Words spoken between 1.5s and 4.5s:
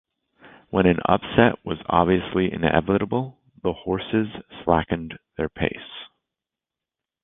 was obviously inevitable, the horses